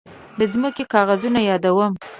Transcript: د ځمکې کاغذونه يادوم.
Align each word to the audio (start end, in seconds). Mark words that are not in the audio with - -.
د 0.37 0.39
ځمکې 0.53 0.83
کاغذونه 0.93 1.39
يادوم. 1.49 1.93